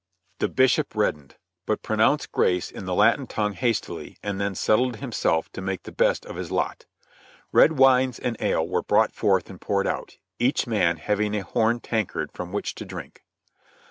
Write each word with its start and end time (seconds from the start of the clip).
The 0.39 0.47
Bishop 0.49 0.89
pronounced 1.83 2.31
grace 2.31 2.71
in 2.71 2.85
the 2.85 2.95
Latin 2.95 3.27
tongue 3.27 3.53
hastily; 3.53 4.17
and 4.23 4.41
then 4.41 4.55
settled 4.55 4.95
himself 4.95 5.51
to 5.51 5.61
make 5.61 5.83
the 5.83 5.91
best 5.91 6.25
of 6.25 6.37
his 6.37 6.49
lot. 6.49 6.87
Red 7.51 7.73
wines 7.77 8.17
and 8.17 8.35
ales 8.39 8.67
were 8.67 8.81
produced 8.81 9.51
and 9.51 9.61
poured 9.61 9.85
out, 9.85 10.17
each 10.39 10.65
man 10.65 10.97
having 10.97 11.35
a 11.35 11.43
horn 11.43 11.81
tankard 11.81 12.31
from 12.31 12.51
which 12.51 12.73
to 12.81 12.83
drink. 12.83 13.21